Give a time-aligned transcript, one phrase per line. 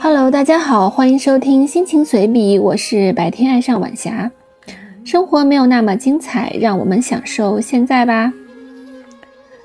[0.00, 4.28] Hello，大家好，欢迎收听心情随笔，我是白天爱上晚霞。
[5.04, 8.32] 生活没有那么精彩，让我们享受现在吧。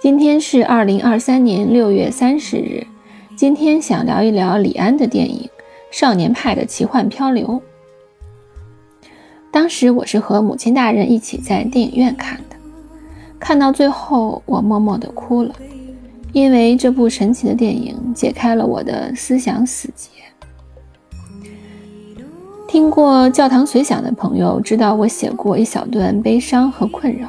[0.00, 2.86] 今天是二零二三年六月三十日，
[3.34, 5.40] 今天想聊一聊李安的电影
[5.90, 7.60] 《少年派的奇幻漂流》。
[9.50, 12.54] 当时我是和母亲大人一起在电影院看的，
[13.40, 15.52] 看到最后我默默的哭了，
[16.32, 20.08] 因为这部神奇的电影解开了我的思想死结。
[22.66, 27.28] 听过《教堂随想》的朋友知道，我写过一小段悲伤和困扰，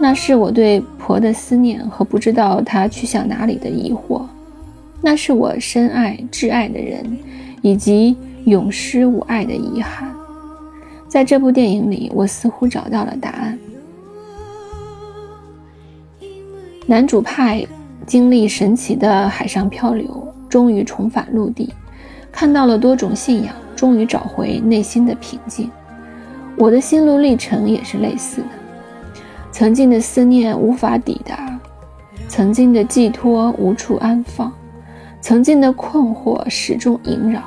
[0.00, 4.22] 那是我对婆的思念和不知道她去向哪里的疑惑，
[5.00, 7.04] 那是我深爱挚爱的人
[7.62, 10.08] 以及永失吾爱的遗憾。
[11.08, 13.58] 在这部电影里，我似乎找到了答案。
[16.86, 17.66] 男主派
[18.10, 21.72] 经历神奇的海上漂流，终于重返陆地，
[22.32, 23.54] 看到了多种信仰。
[23.76, 25.70] 终于找回内心的平静，
[26.56, 28.48] 我的心路历程也是类似的。
[29.52, 31.56] 曾经的思念无法抵达，
[32.26, 34.52] 曾经的寄托无处安放，
[35.20, 37.40] 曾经的困惑始终萦绕。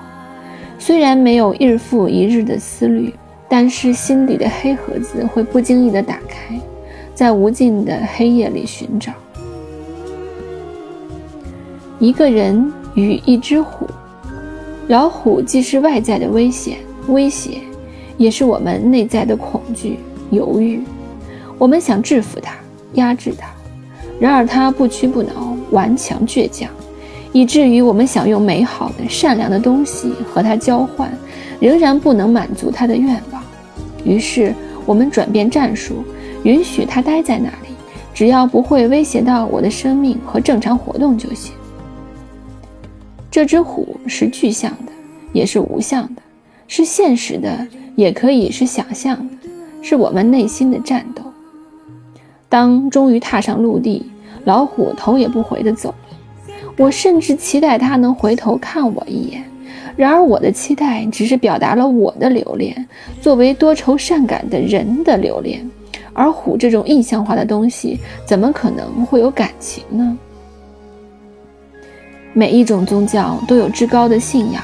[0.80, 3.14] 虽然没有日复一日的思虑，
[3.50, 6.58] 但是心底的黑盒子会不经意的打开，
[7.14, 9.12] 在无尽的黑夜里寻找
[12.00, 13.88] 一个人与一只虎。
[14.88, 16.78] 老虎既是外在的危险
[17.08, 17.60] 威胁，
[18.18, 19.98] 也是我们内在的恐惧
[20.30, 20.82] 犹豫。
[21.58, 22.54] 我们想制服它，
[22.96, 23.48] 压制它，
[24.20, 26.70] 然而它不屈不挠，顽强倔强，
[27.32, 31.10] 以至于我们想用美好的、善良的东西和它交换，
[31.62, 33.42] 仍然不能满足它的愿望。
[34.04, 34.54] 于是
[34.86, 36.04] 我们转变战术，
[36.44, 37.74] 允许它待在那里，
[38.14, 41.54] 只要不会威胁到我的生命和正常活动就行。
[43.34, 44.92] 这只虎是具象的，
[45.32, 46.22] 也是无相的，
[46.68, 49.50] 是现实的，也可以是想象的，
[49.82, 51.24] 是我们内心的战斗。
[52.48, 54.06] 当终于踏上陆地，
[54.46, 56.70] 老虎头也不回地走了。
[56.78, 59.44] 我甚至期待它能回头看我一眼，
[59.96, 62.88] 然而我的期待只是表达了我的留恋，
[63.20, 65.68] 作为多愁善感的人的留恋。
[66.14, 70.16] 而虎这种意象化的东西，怎么可能会有感情呢？
[72.34, 74.64] 每一种宗教都有至高的信仰，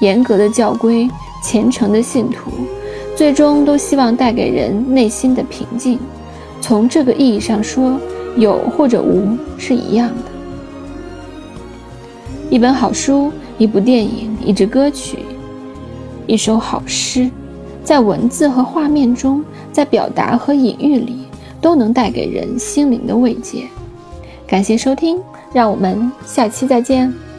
[0.00, 1.10] 严格的教规，
[1.42, 2.52] 虔诚的信徒，
[3.16, 5.98] 最终都希望带给人内心的平静。
[6.60, 7.98] 从这个意义上说，
[8.36, 10.30] 有或者无是一样的。
[12.48, 15.18] 一本好书，一部电影，一支歌曲，
[16.28, 17.28] 一首好诗，
[17.82, 19.42] 在文字和画面中，
[19.72, 21.24] 在表达和隐喻里，
[21.60, 23.64] 都能带给人心灵的慰藉。
[24.46, 25.18] 感谢收听。
[25.52, 27.29] 让我们下期再见。